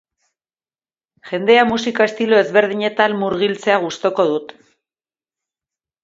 [1.31, 4.55] Jendea musika estilo ezberdinetan murgiltzea gustoko dut.